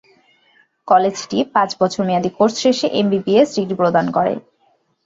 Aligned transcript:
কলেজটি 0.87 1.37
পাঁচ 1.53 1.69
বছর 1.81 2.01
মেয়াদী 2.07 2.29
কোর্স 2.37 2.55
শেষে 2.63 2.87
এমবিবিএস 2.99 3.49
ডিগ্রি 3.55 3.75
প্রদান 3.81 4.05
করে। 4.11 4.33